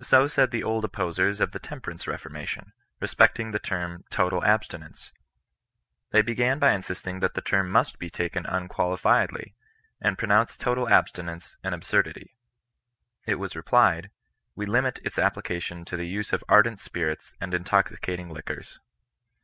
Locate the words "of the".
1.40-1.60